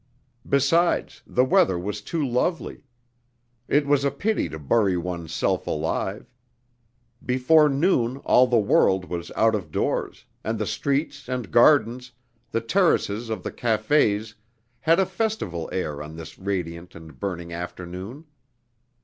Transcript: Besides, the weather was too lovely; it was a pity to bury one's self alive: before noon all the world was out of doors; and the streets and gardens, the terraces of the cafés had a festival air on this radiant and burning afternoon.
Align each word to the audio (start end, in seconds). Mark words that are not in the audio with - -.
Besides, 0.49 1.21
the 1.27 1.45
weather 1.45 1.77
was 1.77 2.01
too 2.01 2.25
lovely; 2.27 2.81
it 3.67 3.85
was 3.85 4.03
a 4.03 4.09
pity 4.09 4.49
to 4.49 4.57
bury 4.57 4.97
one's 4.97 5.31
self 5.31 5.67
alive: 5.67 6.33
before 7.23 7.69
noon 7.69 8.17
all 8.25 8.47
the 8.47 8.57
world 8.57 9.05
was 9.05 9.31
out 9.35 9.53
of 9.53 9.71
doors; 9.71 10.25
and 10.43 10.57
the 10.57 10.65
streets 10.65 11.29
and 11.29 11.51
gardens, 11.51 12.13
the 12.49 12.61
terraces 12.61 13.29
of 13.29 13.43
the 13.43 13.51
cafés 13.51 14.33
had 14.79 14.99
a 14.99 15.05
festival 15.05 15.69
air 15.71 16.01
on 16.01 16.15
this 16.15 16.39
radiant 16.39 16.95
and 16.95 17.19
burning 17.19 17.53
afternoon. 17.53 18.25